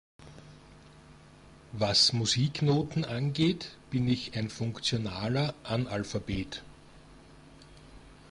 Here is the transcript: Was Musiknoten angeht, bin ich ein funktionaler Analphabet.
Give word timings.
Was 1.73 2.11
Musiknoten 2.11 3.05
angeht, 3.05 3.69
bin 3.91 4.07
ich 4.07 4.35
ein 4.35 4.49
funktionaler 4.49 5.53
Analphabet. 5.61 6.63